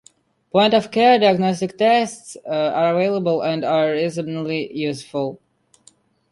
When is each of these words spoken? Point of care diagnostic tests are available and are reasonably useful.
Point 0.51 0.73
of 0.73 0.89
care 0.89 1.19
diagnostic 1.19 1.77
tests 1.77 2.35
are 2.47 2.95
available 2.95 3.43
and 3.43 3.63
are 3.63 3.91
reasonably 3.91 4.75
useful. 4.75 5.39